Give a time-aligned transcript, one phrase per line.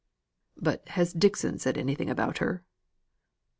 [0.57, 2.63] "But has Dixon said anything about her?"